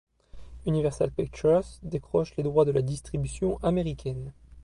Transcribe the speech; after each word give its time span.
Universal 0.65 1.11
Pictures 1.11 1.77
décroche 1.83 2.35
les 2.35 2.41
droits 2.41 2.65
de 2.65 2.71
la 2.71 2.81
distribution 2.81 3.59
américaine. 3.61 4.33